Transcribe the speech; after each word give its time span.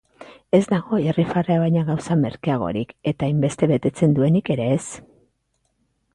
Ez 0.59 0.61
dago 0.69 0.97
irrifarrea 1.09 1.57
baino 1.63 1.83
gauza 1.89 2.17
merkeagorik 2.23 2.97
eta 3.13 3.29
hainbeste 3.29 3.71
betetzen 3.75 4.19
duenik 4.21 4.53
ere 4.57 4.69
ez. 4.79 4.83